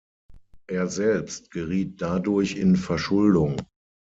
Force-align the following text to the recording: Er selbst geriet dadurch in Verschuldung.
Er 0.65 0.87
selbst 0.87 1.51
geriet 1.51 2.01
dadurch 2.01 2.55
in 2.57 2.75
Verschuldung. 2.75 3.61